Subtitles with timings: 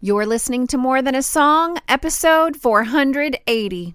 [0.00, 3.94] You're listening to More Than a Song, episode 480.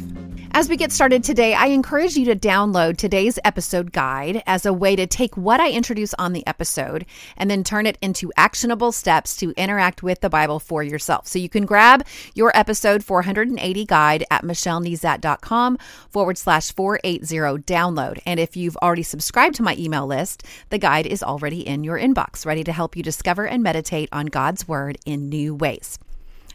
[0.53, 4.73] As we get started today, I encourage you to download today's episode guide as a
[4.73, 7.05] way to take what I introduce on the episode
[7.37, 11.25] and then turn it into actionable steps to interact with the Bible for yourself.
[11.25, 15.77] So you can grab your episode 480 guide at michellenezat.com
[16.09, 18.19] forward slash 480 download.
[18.25, 21.97] And if you've already subscribed to my email list, the guide is already in your
[21.97, 25.97] inbox, ready to help you discover and meditate on God's Word in new ways.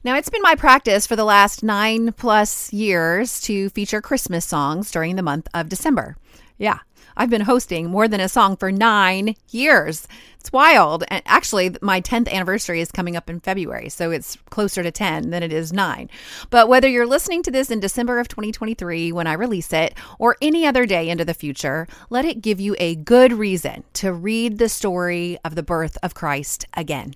[0.06, 4.92] Now, it's been my practice for the last nine plus years to feature Christmas songs
[4.92, 6.16] during the month of December.
[6.58, 6.78] Yeah,
[7.16, 10.06] I've been hosting more than a song for nine years.
[10.40, 11.02] It's wild.
[11.08, 15.30] And actually, my 10th anniversary is coming up in February, so it's closer to 10
[15.30, 16.08] than it is 9.
[16.50, 20.36] But whether you're listening to this in December of 2023 when I release it, or
[20.40, 24.58] any other day into the future, let it give you a good reason to read
[24.58, 27.14] the story of the birth of Christ again.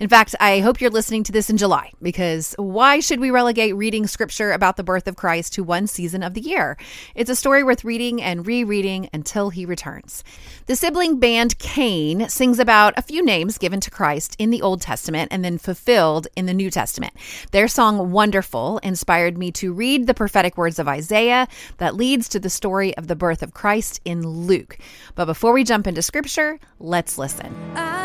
[0.00, 3.76] In fact, I hope you're listening to this in July, because why should we relegate
[3.76, 6.78] reading scripture about the birth of Christ to one season of the year?
[7.14, 10.24] It's a story worth reading and rereading until he returns.
[10.66, 14.62] The sibling band Cain sings about about a few names given to Christ in the
[14.62, 17.12] Old Testament and then fulfilled in the New Testament.
[17.50, 22.38] Their song Wonderful inspired me to read the prophetic words of Isaiah that leads to
[22.38, 24.78] the story of the birth of Christ in Luke.
[25.16, 27.54] But before we jump into scripture, let's listen.
[27.74, 27.99] I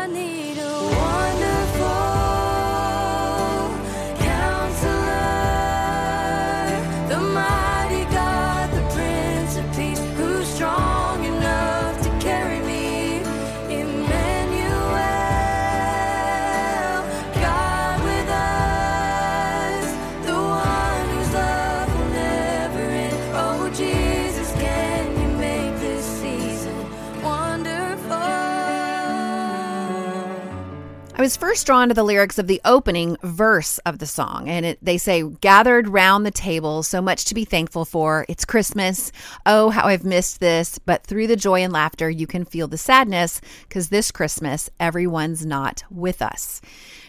[31.26, 34.78] was first drawn to the lyrics of the opening verse of the song, and it,
[34.80, 38.24] they say, Gathered round the table, so much to be thankful for.
[38.28, 39.10] It's Christmas.
[39.44, 40.78] Oh, how I've missed this.
[40.78, 45.44] But through the joy and laughter, you can feel the sadness because this Christmas, everyone's
[45.44, 46.60] not with us.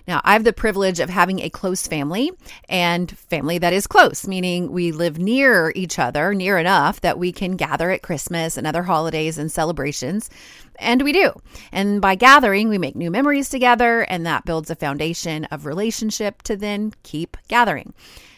[0.07, 2.31] Now, I have the privilege of having a close family
[2.69, 7.33] and family that is close, meaning we live near each other, near enough that we
[7.33, 10.29] can gather at Christmas and other holidays and celebrations.
[10.79, 11.33] And we do.
[11.73, 16.41] And by gathering, we make new memories together, and that builds a foundation of relationship
[16.43, 17.93] to then keep gathering.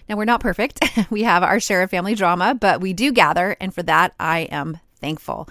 [0.08, 0.84] Now, we're not perfect.
[1.12, 3.56] we have our share of family drama, but we do gather.
[3.62, 5.48] And for that, I am thankful.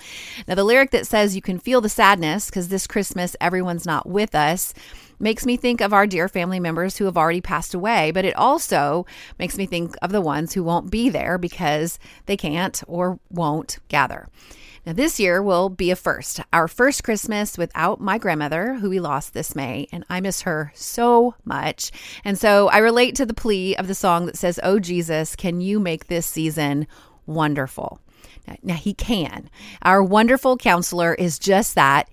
[0.48, 4.08] Now, the lyric that says you can feel the sadness because this Christmas everyone's not
[4.08, 4.74] with us
[5.18, 8.36] makes me think of our dear family members who have already passed away, but it
[8.36, 9.06] also
[9.38, 13.78] makes me think of the ones who won't be there because they can't or won't
[13.88, 14.28] gather.
[14.86, 19.00] Now, this year will be a first, our first Christmas without my grandmother, who we
[19.00, 21.90] lost this May, and I miss her so much.
[22.24, 25.60] And so I relate to the plea of the song that says, Oh, Jesus, can
[25.60, 26.86] you make this season
[27.26, 28.00] wonderful?
[28.46, 29.50] Now, now he can.
[29.82, 32.08] Our wonderful counselor is just that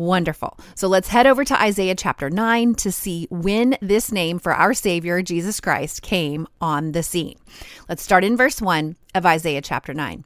[0.00, 0.56] Wonderful.
[0.74, 4.72] So let's head over to Isaiah chapter 9 to see when this name for our
[4.72, 7.36] Savior, Jesus Christ, came on the scene.
[7.86, 10.24] Let's start in verse 1 of Isaiah chapter 9.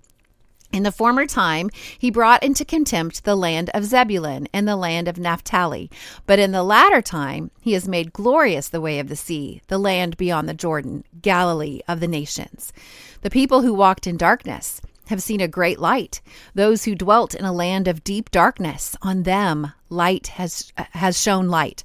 [0.72, 5.08] In the former time, he brought into contempt the land of Zebulun and the land
[5.08, 5.90] of Naphtali.
[6.25, 9.78] But in the latter time, he has made glorious the way of the sea, the
[9.78, 12.72] land beyond the Jordan, Galilee of the nations.
[13.22, 16.20] The people who walked in darkness, have seen a great light.
[16.54, 21.48] Those who dwelt in a land of deep darkness, on them light has has shown
[21.48, 21.84] light,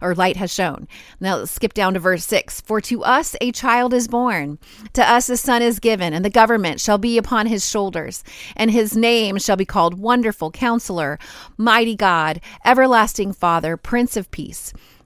[0.00, 0.86] or light has shown.
[1.20, 2.60] Now let's skip down to verse 6.
[2.62, 4.58] For to us a child is born,
[4.92, 8.22] to us a son is given, and the government shall be upon his shoulders,
[8.56, 11.18] and his name shall be called Wonderful Counselor,
[11.56, 14.72] Mighty God, Everlasting Father, Prince of Peace.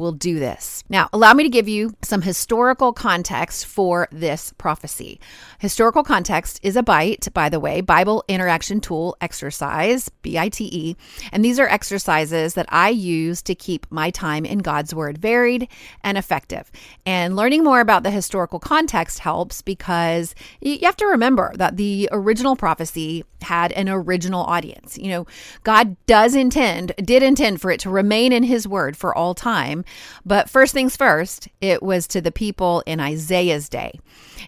[0.00, 0.82] will do this.
[0.88, 5.20] Now, allow me to give you some historical context for this prophecy.
[5.60, 10.64] Historical context is a BITE, by the way, Bible Interaction Tool Exercise, B I T
[10.72, 10.96] E.
[11.30, 15.68] And these are exercises that I use to keep my time in God's Word varied
[16.02, 16.72] and effective.
[17.04, 22.08] And learning more about the historical context helps because you have to remember that the
[22.10, 24.96] original prophecy had an original audience.
[24.96, 25.26] You know,
[25.62, 29.84] God does intend, did intend for it to remain in His Word for all time.
[30.24, 33.98] But first things first, it was to the people in Isaiah's day.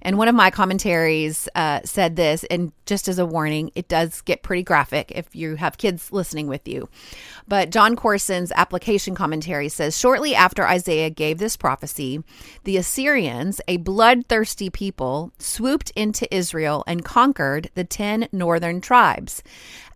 [0.01, 4.23] And one of my commentaries uh, said this, and just as a warning, it does
[4.23, 6.89] get pretty graphic if you have kids listening with you.
[7.47, 12.23] But Jon Courson's application commentary says shortly after Isaiah gave this prophecy,
[12.65, 19.43] the Assyrians, a bloodthirsty people, swooped into Israel and conquered the 10 northern tribes.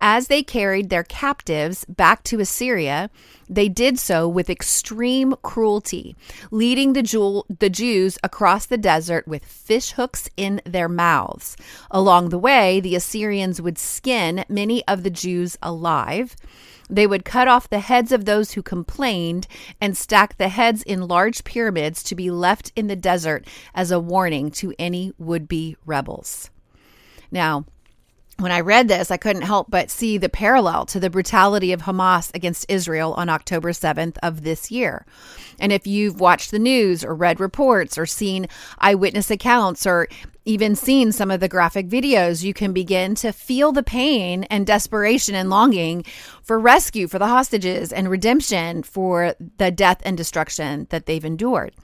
[0.01, 3.09] As they carried their captives back to Assyria,
[3.49, 6.17] they did so with extreme cruelty,
[6.51, 11.57] leading the, Jew- the Jews across the desert with fish hooks in their mouths.
[11.91, 16.37] Along the way, the Assyrians would skin many of the Jews alive.
[16.89, 19.47] They would cut off the heads of those who complained
[19.81, 24.01] and stack the heads in large pyramids to be left in the desert as a
[24.01, 26.51] warning to any would be rebels.
[27.31, 27.65] Now,
[28.39, 31.83] when I read this, I couldn't help but see the parallel to the brutality of
[31.83, 35.07] Hamas against Israel on October 7th of this year.
[35.59, 38.47] And if you've watched the news or read reports or seen
[38.79, 40.09] eyewitness accounts or
[40.47, 44.67] even seen some of the graphic videos, you can begin to feel the pain and
[44.67, 46.05] desperation and longing
[46.43, 51.75] for rescue for the hostages and redemption for the death and destruction that they've endured.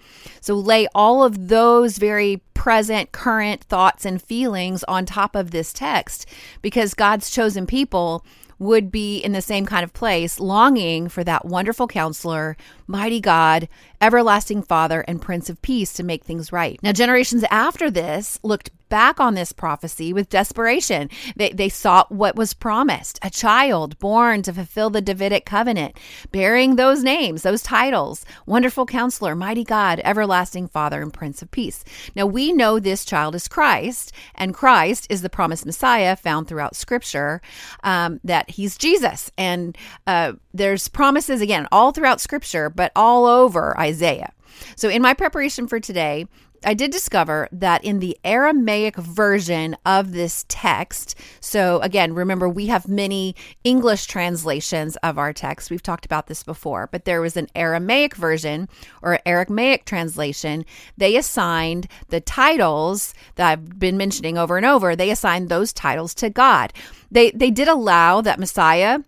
[0.41, 5.73] So lay all of those very present, current thoughts and feelings on top of this
[5.73, 6.26] text
[6.62, 8.25] because God's chosen people
[8.62, 12.56] would be in the same kind of place, longing for that wonderful counselor,
[12.87, 13.69] mighty God,
[14.00, 16.79] everlasting Father, and Prince of Peace to make things right.
[16.82, 21.09] Now, generations after this looked back on this prophecy with desperation.
[21.35, 25.97] They, they sought what was promised a child born to fulfill the Davidic covenant,
[26.31, 31.85] bearing those names, those titles Wonderful Counselor, Mighty God, Everlasting Father, and Prince of Peace.
[32.15, 36.76] Now we know this child is Christ, and Christ is the promised Messiah found throughout
[36.76, 37.41] Scripture,
[37.82, 39.31] um, that he's Jesus.
[39.37, 39.76] And
[40.06, 44.32] uh, there's promises, again, all throughout Scripture, but all over Isaiah.
[44.76, 46.26] So, in my preparation for today,
[46.64, 52.67] I did discover that in the Aramaic version of this text, so again, remember we
[52.67, 55.70] have many English translations of our text.
[55.70, 58.69] We've talked about this before, but there was an Aramaic version
[59.03, 60.64] or Aramaic translation.
[60.97, 66.15] They assigned the titles that I've been mentioning over and over, they assigned those titles
[66.15, 66.73] to God.
[67.11, 69.00] They they did allow that Messiah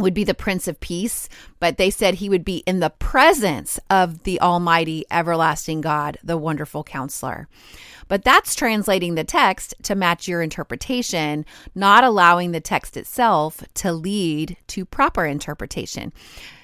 [0.00, 3.78] would be the Prince of Peace, but they said he would be in the presence
[3.88, 7.48] of the Almighty, everlasting God, the wonderful counselor.
[8.08, 13.92] But that's translating the text to match your interpretation, not allowing the text itself to
[13.92, 16.12] lead to proper interpretation.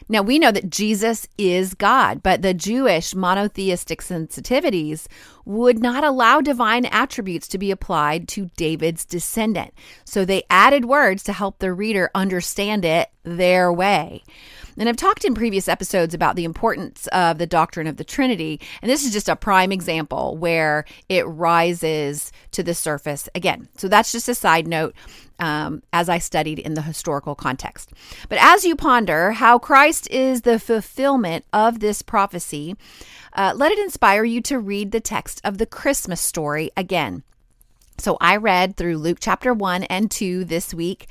[0.09, 5.07] Now, we know that Jesus is God, but the Jewish monotheistic sensitivities
[5.47, 9.73] would not allow divine attributes to be applied to David's descendant.
[10.05, 14.23] So they added words to help the reader understand it their way.
[14.77, 18.61] And I've talked in previous episodes about the importance of the doctrine of the Trinity.
[18.83, 23.69] And this is just a prime example where it rises to the surface again.
[23.79, 24.95] So that's just a side note
[25.39, 27.93] um, as I studied in the historical context.
[28.29, 32.77] But as you ponder how Christ is the fulfillment of this prophecy,
[33.37, 37.23] uh, let it inspire you to read the text of the Christmas story again.
[37.99, 41.07] So I read through Luke chapter 1 and 2 this week,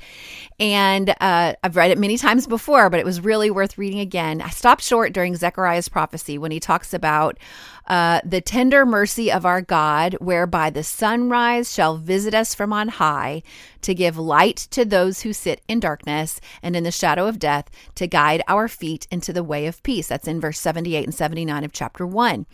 [0.60, 4.40] and uh, I've read it many times before, but it was really worth reading again.
[4.40, 7.38] I stopped short during Zechariah's prophecy when he talks about
[7.86, 12.88] uh, the tender mercy of our God, whereby the sunrise shall visit us from on
[12.88, 13.42] high
[13.82, 17.70] to give light to those who sit in darkness and in the shadow of death,
[17.94, 20.08] to guide our feet into the way of peace.
[20.08, 22.46] That's in verse 78 and 79 of chapter 1.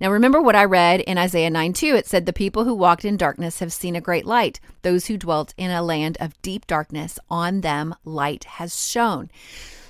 [0.00, 1.94] Now, remember what I read in Isaiah 9 2.
[1.94, 4.60] It said, The people who walked in darkness have seen a great light.
[4.82, 9.30] Those who dwelt in a land of deep darkness, on them light has shone.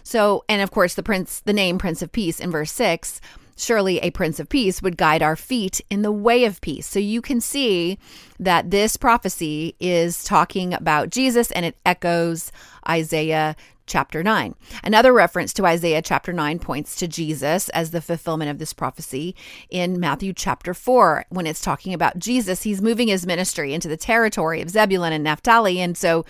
[0.02, 3.20] So, and of course, the prince, the name Prince of Peace in verse 6
[3.58, 6.86] surely a Prince of Peace would guide our feet in the way of peace.
[6.86, 7.98] So you can see
[8.38, 12.52] that this prophecy is talking about Jesus and it echoes
[12.88, 13.56] Isaiah
[13.88, 14.54] chapter 9.
[14.84, 19.34] Another reference to Isaiah chapter 9 points to Jesus as the fulfillment of this prophecy
[19.70, 22.62] in Matthew chapter 4 when it's talking about Jesus.
[22.62, 25.80] He's moving his ministry into the territory of Zebulun and Naphtali.
[25.80, 26.24] And so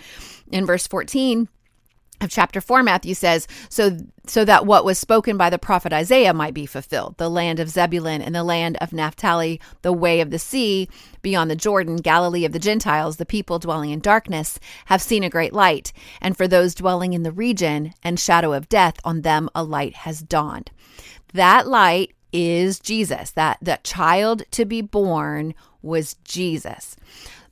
[0.51, 1.49] in verse 14,
[2.21, 3.97] of chapter 4 Matthew says so
[4.27, 7.17] so that what was spoken by the prophet Isaiah might be fulfilled.
[7.17, 10.89] The land of Zebulun and the land of Naphtali the way of the sea
[11.21, 15.29] beyond the Jordan Galilee of the Gentiles the people dwelling in darkness have seen a
[15.29, 15.91] great light.
[16.21, 19.95] And for those dwelling in the region and shadow of death on them a light
[19.97, 20.71] has dawned.
[21.33, 23.31] That light is Jesus.
[23.31, 26.95] That that child to be born was Jesus.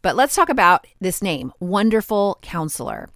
[0.01, 3.09] But let's talk about this name, Wonderful Counselor.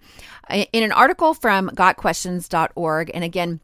[0.50, 3.60] In an article from gotquestions.org, and again,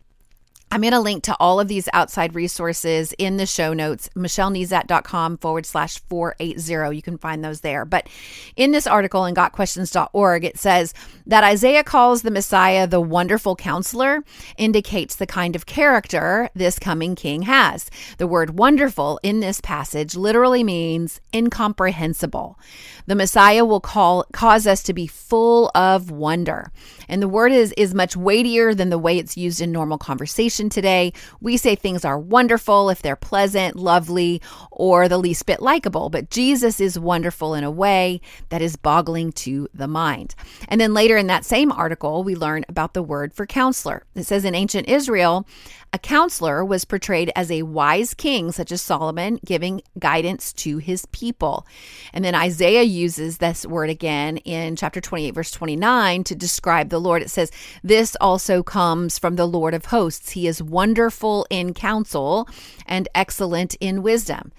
[0.70, 5.38] I'm going to link to all of these outside resources in the show notes, michellenezat.com
[5.38, 6.94] forward slash 480.
[6.94, 7.86] You can find those there.
[7.86, 8.06] But
[8.54, 10.92] in this article in gotquestions.org, it says
[11.26, 14.22] that Isaiah calls the Messiah the wonderful counselor
[14.58, 17.90] indicates the kind of character this coming king has.
[18.18, 22.58] The word wonderful in this passage literally means incomprehensible.
[23.06, 26.70] The Messiah will call cause us to be full of wonder.
[27.08, 30.57] And the word is is much weightier than the way it's used in normal conversation
[30.66, 31.12] today.
[31.40, 36.30] We say things are wonderful if they're pleasant, lovely, or the least bit likable, but
[36.30, 40.34] Jesus is wonderful in a way that is boggling to the mind.
[40.66, 44.04] And then later in that same article, we learn about the word for counselor.
[44.16, 45.46] It says in ancient Israel,
[45.92, 51.06] a counselor was portrayed as a wise king, such as Solomon, giving guidance to his
[51.06, 51.66] people.
[52.12, 57.00] And then Isaiah uses this word again in chapter 28, verse 29 to describe the
[57.00, 57.22] Lord.
[57.22, 57.50] It says,
[57.82, 60.30] This also comes from the Lord of hosts.
[60.30, 62.48] He is wonderful in counsel
[62.86, 64.50] and excellent in wisdom.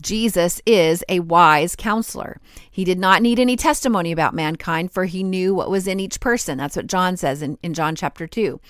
[0.00, 2.40] Jesus is a wise counselor.
[2.70, 6.20] He did not need any testimony about mankind, for he knew what was in each
[6.20, 6.58] person.
[6.58, 8.60] That's what John says in, in John chapter 2.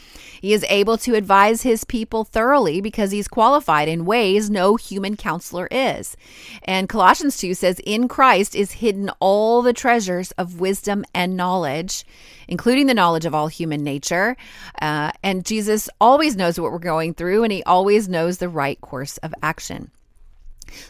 [0.41, 5.17] He is able to advise his people thoroughly because he's qualified in ways no human
[5.17, 6.17] counselor is.
[6.63, 12.07] And Colossians 2 says, In Christ is hidden all the treasures of wisdom and knowledge,
[12.49, 14.39] including the knowledge of all human nature.
[14.81, 18.81] Uh, and Jesus always knows what we're going through, and he always knows the right
[18.81, 19.91] course of action.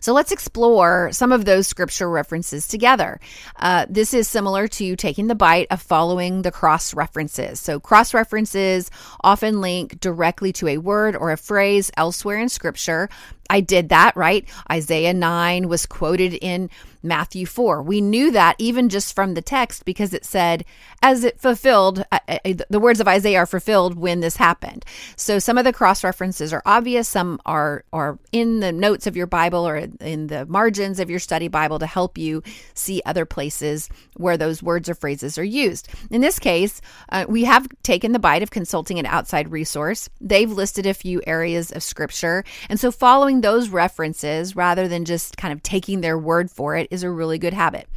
[0.00, 3.20] So let's explore some of those scripture references together.
[3.56, 7.60] Uh, this is similar to taking the bite of following the cross references.
[7.60, 8.90] So, cross references
[9.22, 13.08] often link directly to a word or a phrase elsewhere in scripture,
[13.50, 14.46] I did that, right?
[14.70, 16.70] Isaiah 9 was quoted in
[17.08, 17.82] Matthew 4.
[17.82, 20.64] We knew that even just from the text because it said,
[21.02, 24.84] as it fulfilled, uh, uh, uh, the words of Isaiah are fulfilled when this happened.
[25.16, 29.16] So some of the cross references are obvious, some are, are in the notes of
[29.16, 32.42] your Bible or in the margins of your study Bible to help you
[32.74, 35.88] see other places where those words or phrases are used.
[36.10, 40.08] In this case, uh, we have taken the bite of consulting an outside resource.
[40.20, 42.44] They've listed a few areas of scripture.
[42.68, 46.88] And so following those references rather than just kind of taking their word for it
[46.90, 47.88] is a really good habit.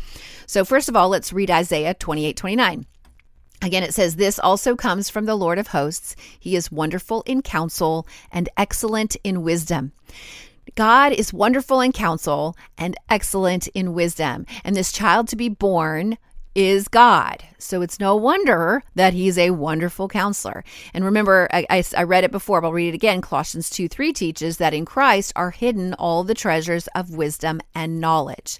[0.46, 2.86] So, first of all, let's read Isaiah 28 29.
[3.64, 6.16] Again, it says, This also comes from the Lord of hosts.
[6.40, 9.92] He is wonderful in counsel and excellent in wisdom.
[10.76, 14.46] God is wonderful in counsel and excellent in wisdom.
[14.64, 16.18] And this child to be born
[16.56, 17.44] is God.
[17.58, 20.64] So it's no wonder that he's a wonderful counselor.
[20.94, 23.22] And remember, I, I, I, read it before, but I'll read it again.
[23.22, 28.02] Colossians 2 3 teaches that in Christ are hidden all the treasures of wisdom and
[28.02, 28.60] knowledge.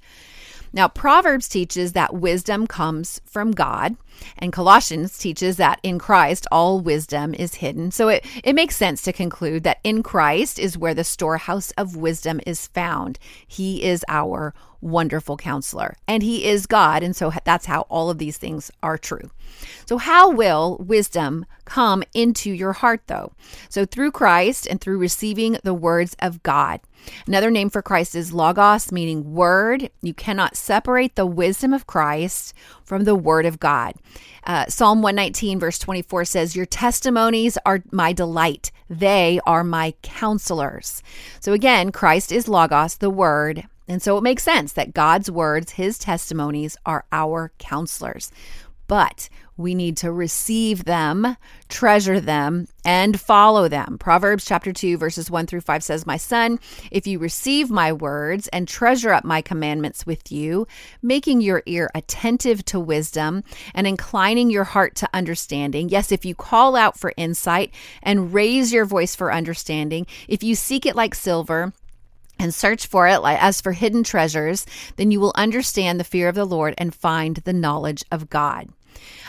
[0.74, 3.98] Now, Proverbs teaches that wisdom comes from God,
[4.38, 7.92] and Colossians teaches that in Christ all wisdom is hidden.
[7.92, 11.96] So it, it makes sense to conclude that in Christ is where the storehouse of
[11.96, 13.20] wisdom is found.
[13.48, 15.96] He is our wonderful counselor.
[16.08, 17.04] And he is God.
[17.04, 19.30] And so that's how all of these things are true.
[19.86, 23.34] So, how will wisdom come into your heart, though?
[23.70, 26.80] So, through Christ and through receiving the words of God.
[27.28, 29.90] Another name for Christ is Logos, meaning word.
[30.02, 32.54] You cannot separate the wisdom of Christ
[32.84, 33.94] from the word of God.
[34.44, 41.04] Uh, Psalm 119, verse 24 says, Your testimonies are my delight, they are my counselors.
[41.40, 45.74] So, again, Christ is Logos, the word, and so it makes sense that God's words,
[45.74, 48.32] his testimonies, are our counselors.
[48.92, 51.38] But we need to receive them,
[51.70, 53.98] treasure them, and follow them.
[53.98, 56.60] Proverbs chapter 2, verses 1 through 5 says, My son,
[56.92, 60.68] if you receive my words and treasure up my commandments with you,
[61.02, 65.88] making your ear attentive to wisdom and inclining your heart to understanding.
[65.88, 70.54] Yes, if you call out for insight and raise your voice for understanding, if you
[70.54, 71.72] seek it like silver,
[72.42, 76.34] and search for it as for hidden treasures, then you will understand the fear of
[76.34, 78.68] the Lord and find the knowledge of God.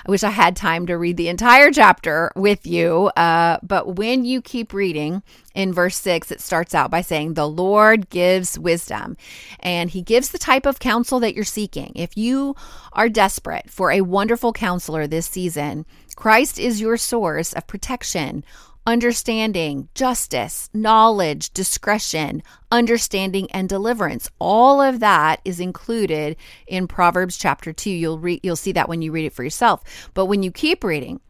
[0.05, 4.25] I wish I had time to read the entire chapter with you, uh, but when
[4.25, 5.23] you keep reading
[5.55, 9.17] in verse 6, it starts out by saying, The Lord gives wisdom,
[9.61, 11.93] and He gives the type of counsel that you're seeking.
[11.95, 12.57] If you
[12.93, 18.45] are desperate for a wonderful counselor this season, Christ is your source of protection
[18.87, 24.31] understanding, justice, knowledge, discretion, understanding and deliverance.
[24.39, 26.37] All of that is included
[26.67, 27.91] in Proverbs chapter 2.
[27.91, 30.11] You'll read you'll see that when you read it for yourself.
[30.15, 31.21] But when you keep reading,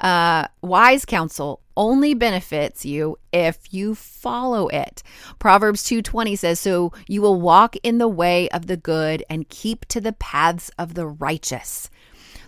[0.00, 5.02] uh, wise counsel only benefits you if you follow it.
[5.38, 9.86] Proverbs 2:20 says, "So you will walk in the way of the good and keep
[9.86, 11.88] to the paths of the righteous."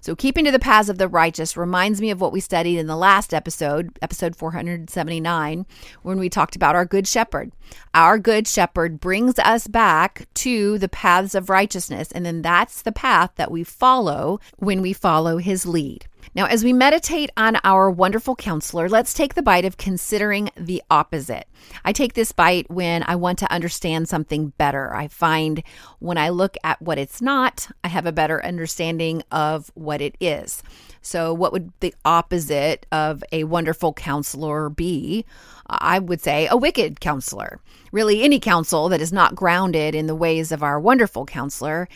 [0.04, 2.88] So, keeping to the paths of the righteous reminds me of what we studied in
[2.88, 5.64] the last episode, episode 479,
[6.02, 7.52] when we talked about our good shepherd.
[7.94, 12.92] Our good shepherd brings us back to the paths of righteousness, and then that's the
[12.92, 16.04] path that we follow when we follow his lead.
[16.34, 20.82] Now, as we meditate on our wonderful counselor, let's take the bite of considering the
[20.90, 21.46] opposite.
[21.84, 24.92] I take this bite when I want to understand something better.
[24.92, 25.62] I find
[26.00, 30.16] when I look at what it's not, I have a better understanding of what it
[30.18, 30.64] is.
[31.02, 35.24] So, what would the opposite of a wonderful counselor be?
[35.66, 37.60] I would say a wicked counselor.
[37.92, 41.88] Really, any counsel that is not grounded in the ways of our wonderful counselor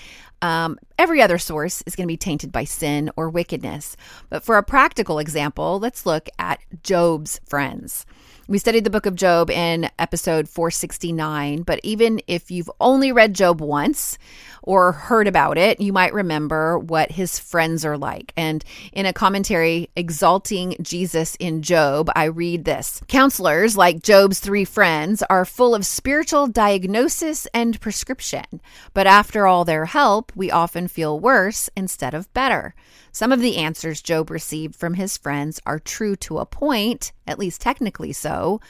[0.43, 3.97] um, every other source is going to be tainted by sin or wickedness.
[4.29, 8.07] But for a practical example, let's look at Job's friends.
[8.51, 13.35] We studied the book of Job in episode 469, but even if you've only read
[13.35, 14.17] Job once
[14.63, 18.33] or heard about it, you might remember what his friends are like.
[18.39, 18.65] And
[18.95, 25.23] in a commentary exalting Jesus in Job, I read this Counselors, like Job's three friends,
[25.29, 28.63] are full of spiritual diagnosis and prescription,
[28.95, 32.75] but after all their help, we often feel worse instead of better.
[33.19, 37.37] Some of the answers Job received from his friends are true to a point, at
[37.37, 38.61] least technically so.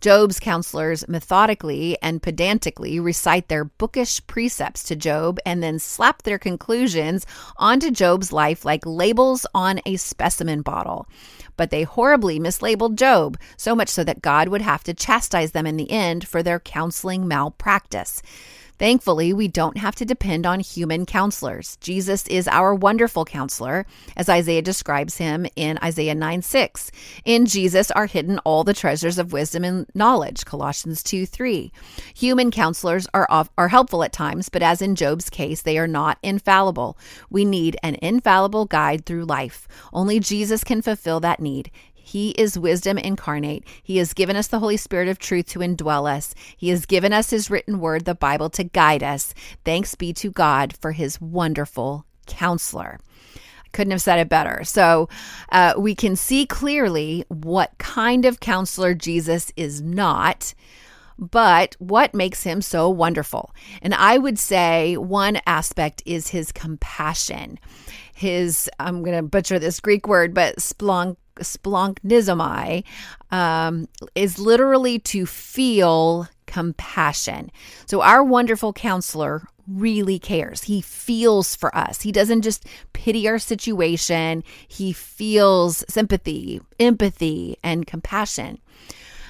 [0.00, 6.38] Job's counselors methodically and pedantically recite their bookish precepts to Job and then slap their
[6.38, 7.26] conclusions
[7.58, 11.06] onto Job's life like labels on a specimen bottle.
[11.58, 15.66] But they horribly mislabeled Job, so much so that God would have to chastise them
[15.66, 18.22] in the end for their counseling malpractice.
[18.78, 21.76] Thankfully, we don't have to depend on human counselors.
[21.80, 23.86] Jesus is our wonderful counselor,
[24.16, 26.90] as Isaiah describes him in Isaiah 9 6.
[27.24, 31.72] In Jesus are hidden all the treasures of wisdom and knowledge, Colossians 2 3.
[32.14, 35.88] Human counselors are, off, are helpful at times, but as in Job's case, they are
[35.88, 36.96] not infallible.
[37.30, 39.66] We need an infallible guide through life.
[39.92, 41.70] Only Jesus can fulfill that need.
[42.08, 43.64] He is wisdom incarnate.
[43.82, 46.34] He has given us the Holy Spirit of truth to indwell us.
[46.56, 49.34] He has given us His written word, the Bible, to guide us.
[49.62, 52.98] Thanks be to God for His wonderful counselor.
[53.72, 54.64] Couldn't have said it better.
[54.64, 55.10] So
[55.52, 60.54] uh, we can see clearly what kind of counselor Jesus is not
[61.18, 63.52] but what makes him so wonderful?
[63.82, 67.58] And I would say one aspect is his compassion.
[68.14, 72.84] His, I'm going to butcher this Greek word, but splonk splanchnizomai
[73.30, 77.50] um, is literally to feel compassion.
[77.86, 80.64] So our wonderful counselor really cares.
[80.64, 82.02] He feels for us.
[82.02, 88.58] He doesn't just pity our situation, he feels sympathy, empathy, and compassion.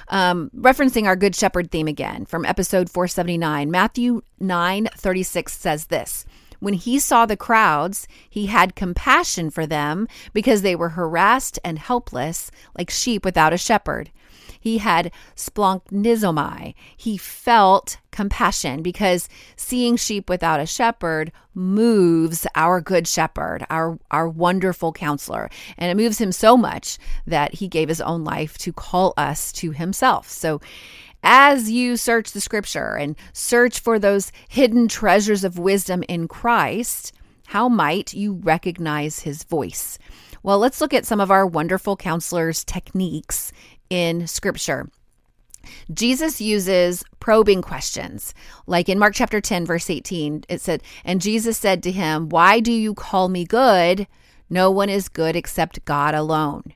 [0.07, 6.25] Um, referencing our Good Shepherd theme again from episode 479, Matthew 9 36 says this
[6.59, 11.79] when he saw the crowds, he had compassion for them because they were harassed and
[11.79, 14.11] helpless, like sheep without a shepherd.
[14.59, 16.73] He had splanchnizomai.
[16.97, 24.27] He felt compassion because seeing sheep without a shepherd moves our good shepherd, our, our
[24.27, 25.49] wonderful counselor.
[25.77, 29.51] And it moves him so much that he gave his own life to call us
[29.53, 30.29] to himself.
[30.29, 30.59] So
[31.23, 37.13] as you search the scripture and search for those hidden treasures of wisdom in Christ,
[37.47, 39.97] how might you recognize his voice?
[40.43, 43.51] Well, let's look at some of our wonderful counselors' techniques
[43.89, 44.89] in scripture.
[45.93, 48.33] Jesus uses probing questions.
[48.65, 52.59] Like in Mark chapter 10, verse 18, it said, And Jesus said to him, Why
[52.59, 54.07] do you call me good?
[54.49, 56.73] No one is good except God alone.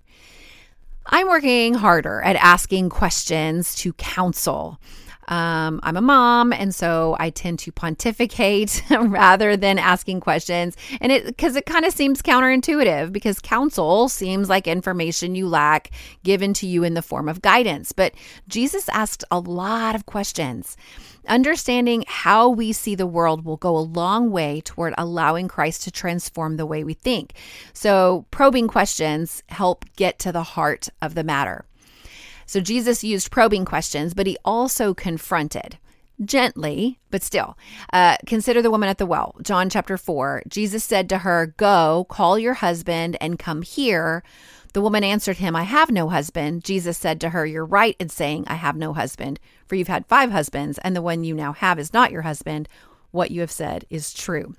[1.05, 4.79] I'm working harder at asking questions to counsel.
[5.27, 10.75] Um, I'm a mom, and so I tend to pontificate rather than asking questions.
[10.99, 15.91] And it because it kind of seems counterintuitive because counsel seems like information you lack
[16.23, 17.91] given to you in the form of guidance.
[17.91, 18.13] But
[18.47, 20.75] Jesus asked a lot of questions.
[21.27, 25.91] Understanding how we see the world will go a long way toward allowing Christ to
[25.91, 27.33] transform the way we think.
[27.73, 31.65] So, probing questions help get to the heart of the matter.
[32.45, 35.77] So, Jesus used probing questions, but he also confronted
[36.23, 37.57] gently, but still.
[37.91, 39.35] Uh, consider the woman at the well.
[39.41, 40.43] John chapter 4.
[40.47, 44.23] Jesus said to her, Go, call your husband and come here.
[44.73, 46.63] The woman answered him, I have no husband.
[46.63, 49.39] Jesus said to her, You're right in saying, I have no husband,
[49.73, 52.69] for you've had five husbands, and the one you now have is not your husband.
[53.09, 54.53] What you have said is true.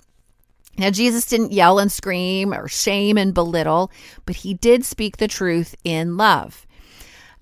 [0.77, 3.93] Now, Jesus didn't yell and scream or shame and belittle,
[4.27, 6.67] but he did speak the truth in love.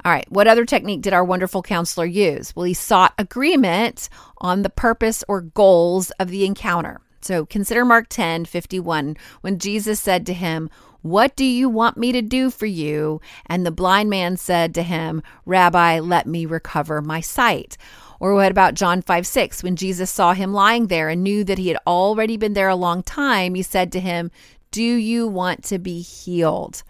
[0.04, 2.54] All right, what other technique did our wonderful counselor use?
[2.54, 7.00] Well, he sought agreement on the purpose or goals of the encounter.
[7.22, 10.68] So consider Mark 10 51, when Jesus said to him,
[11.02, 13.20] What do you want me to do for you?
[13.46, 17.76] And the blind man said to him, Rabbi, let me recover my sight.
[18.20, 21.58] Or what about John 5 6, when Jesus saw him lying there and knew that
[21.58, 23.54] he had already been there a long time?
[23.54, 24.30] He said to him,
[24.70, 26.84] Do you want to be healed?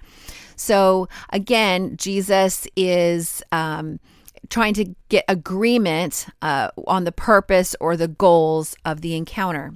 [0.57, 3.43] So again, Jesus is.
[3.51, 3.99] Um,
[4.49, 9.73] trying to get agreement uh, on the purpose or the goals of the encounter.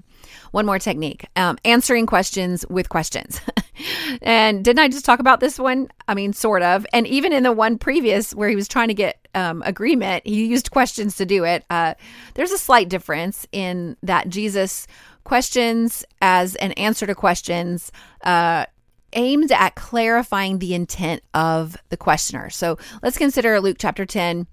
[0.50, 3.40] One more technique um, answering questions with questions.
[4.22, 5.88] and didn't I just talk about this one?
[6.08, 6.86] I mean, sort of.
[6.92, 10.46] And even in the one previous where he was trying to get um, agreement, he
[10.46, 11.64] used questions to do it.
[11.70, 11.94] Uh,
[12.34, 14.86] there's a slight difference in that Jesus
[15.24, 17.90] questions as an answer to questions
[18.22, 18.64] uh,
[19.12, 22.48] aimed at clarifying the intent of the questioner.
[22.50, 24.46] So let's consider Luke chapter 10.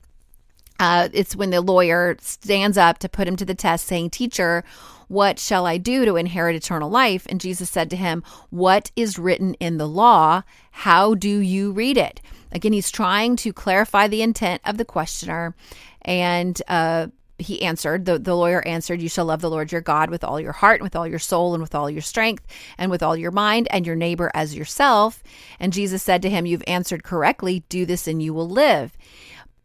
[0.84, 4.66] Uh, it's when the lawyer stands up to put him to the test, saying, Teacher,
[5.08, 7.26] what shall I do to inherit eternal life?
[7.30, 10.42] And Jesus said to him, What is written in the law?
[10.72, 12.20] How do you read it?
[12.52, 15.56] Again, he's trying to clarify the intent of the questioner
[16.02, 20.10] and uh, he answered, the, the lawyer answered, You shall love the Lord your God
[20.10, 22.46] with all your heart, and with all your soul, and with all your strength,
[22.78, 25.24] and with all your mind, and your neighbor as yourself.
[25.60, 27.64] And Jesus said to him, You've answered correctly.
[27.70, 28.98] Do this, and you will live.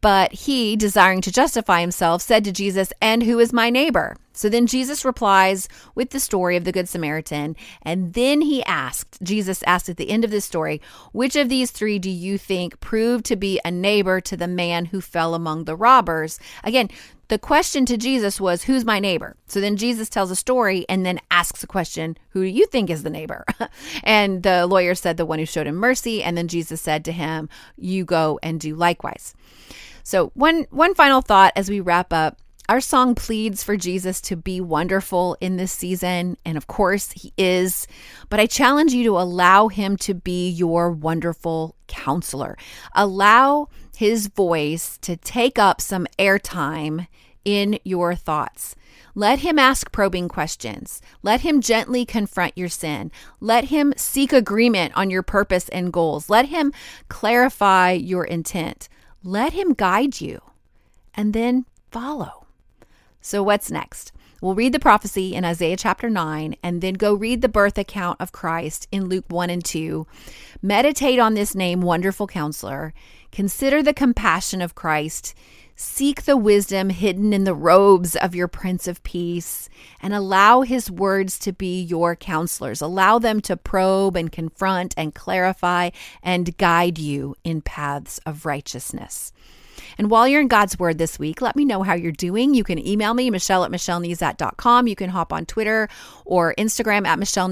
[0.00, 4.16] But he, desiring to justify himself, said to Jesus, And who is my neighbor?
[4.32, 7.56] So then Jesus replies with the story of the Good Samaritan.
[7.82, 10.80] And then he asked, Jesus asked at the end of this story,
[11.10, 14.86] Which of these three do you think proved to be a neighbor to the man
[14.86, 16.38] who fell among the robbers?
[16.62, 16.88] Again,
[17.26, 19.36] the question to Jesus was, Who's my neighbor?
[19.48, 22.90] So then Jesus tells a story and then asks a question, Who do you think
[22.90, 23.44] is the neighbor?
[24.04, 26.22] and the lawyer said, The one who showed him mercy.
[26.22, 29.34] And then Jesus said to him, You go and do likewise.
[30.08, 32.38] So, one, one final thought as we wrap up.
[32.66, 36.38] Our song pleads for Jesus to be wonderful in this season.
[36.46, 37.86] And of course, he is.
[38.30, 42.56] But I challenge you to allow him to be your wonderful counselor.
[42.94, 43.68] Allow
[43.98, 47.06] his voice to take up some airtime
[47.44, 48.74] in your thoughts.
[49.14, 51.02] Let him ask probing questions.
[51.22, 53.12] Let him gently confront your sin.
[53.40, 56.30] Let him seek agreement on your purpose and goals.
[56.30, 56.72] Let him
[57.10, 58.88] clarify your intent.
[59.28, 60.40] Let Him guide you
[61.12, 62.46] and then follow.
[63.20, 64.10] So, what's next?
[64.40, 68.22] We'll read the prophecy in Isaiah chapter 9 and then go read the birth account
[68.22, 70.06] of Christ in Luke 1 and 2.
[70.62, 72.94] Meditate on this name, Wonderful Counselor.
[73.30, 75.34] Consider the compassion of Christ.
[75.80, 79.68] Seek the wisdom hidden in the robes of your Prince of Peace
[80.02, 82.80] and allow his words to be your counselors.
[82.80, 89.32] Allow them to probe and confront and clarify and guide you in paths of righteousness.
[89.98, 92.54] And while you're in God's Word this week, let me know how you're doing.
[92.54, 94.88] You can email me, Michelle at MichelleNezat.com.
[94.88, 95.88] You can hop on Twitter
[96.24, 97.50] or Instagram at Michelle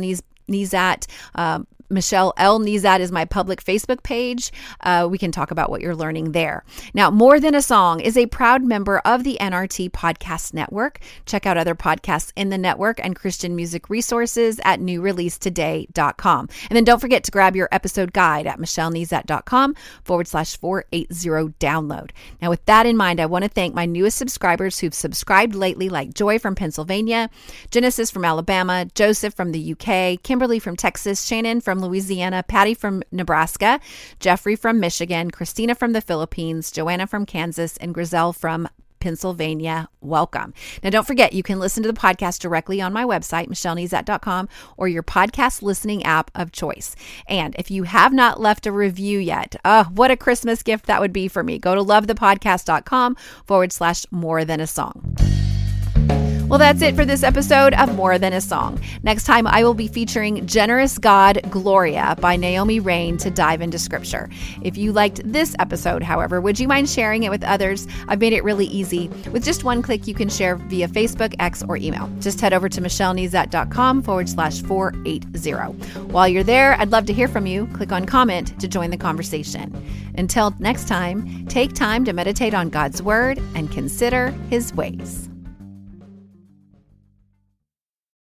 [0.48, 1.06] Nezat.
[1.36, 2.60] Um, Michelle L.
[2.60, 4.52] Nezat is my public Facebook page.
[4.80, 6.64] Uh, we can talk about what you're learning there.
[6.94, 11.00] Now, More Than a Song is a proud member of the NRT Podcast Network.
[11.26, 16.48] Check out other podcasts in the network and Christian music resources at newreleasetoday.com.
[16.70, 22.10] And then don't forget to grab your episode guide at michellenezat.com forward slash 480 download.
[22.40, 25.88] Now, with that in mind, I want to thank my newest subscribers who've subscribed lately,
[25.88, 27.30] like Joy from Pennsylvania,
[27.70, 32.72] Genesis from Alabama, Joseph from the UK, Kimberly from Texas, Shannon from from Louisiana, Patty
[32.72, 33.80] from Nebraska,
[34.18, 38.66] Jeffrey from Michigan, Christina from the Philippines, Joanna from Kansas, and Grizel from
[38.98, 39.90] Pennsylvania.
[40.00, 40.54] Welcome.
[40.82, 44.88] Now, don't forget, you can listen to the podcast directly on my website, michellenezat.com, or
[44.88, 46.96] your podcast listening app of choice.
[47.28, 51.02] And if you have not left a review yet, oh, what a Christmas gift that
[51.02, 51.58] would be for me.
[51.58, 55.14] Go to lovethepodcast.com forward slash more than a song.
[56.48, 58.80] Well, that's it for this episode of More Than a Song.
[59.02, 63.80] Next time, I will be featuring Generous God Gloria by Naomi Raine to dive into
[63.80, 64.30] scripture.
[64.62, 67.88] If you liked this episode, however, would you mind sharing it with others?
[68.06, 69.08] I've made it really easy.
[69.32, 72.08] With just one click, you can share via Facebook, X, or email.
[72.20, 75.72] Just head over to michellenezat.com forward slash 480.
[76.12, 77.66] While you're there, I'd love to hear from you.
[77.74, 79.74] Click on comment to join the conversation.
[80.16, 85.28] Until next time, take time to meditate on God's word and consider his ways.